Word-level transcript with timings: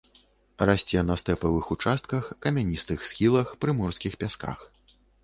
Расце 0.67 1.01
на 1.09 1.17
стэпавых 1.21 1.69
участках, 1.75 2.31
камяністых 2.47 3.05
схілах, 3.11 3.53
прыморскіх 3.67 4.17
пясках. 4.25 4.65